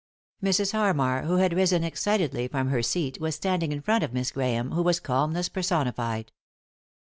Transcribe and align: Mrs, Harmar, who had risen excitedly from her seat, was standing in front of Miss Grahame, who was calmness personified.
Mrs, 0.41 0.71
Harmar, 0.71 1.25
who 1.25 1.35
had 1.35 1.53
risen 1.53 1.83
excitedly 1.83 2.47
from 2.47 2.69
her 2.69 2.81
seat, 2.81 3.21
was 3.21 3.35
standing 3.35 3.71
in 3.71 3.81
front 3.83 4.03
of 4.03 4.11
Miss 4.13 4.31
Grahame, 4.31 4.73
who 4.73 4.81
was 4.81 4.99
calmness 4.99 5.47
personified. 5.47 6.31